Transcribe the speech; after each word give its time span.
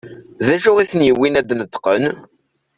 D 0.45 0.47
acu 0.55 0.71
i 0.77 0.85
ten-yewwin 0.91 1.39
ad 1.39 1.45
d-neṭqen? 1.49 2.05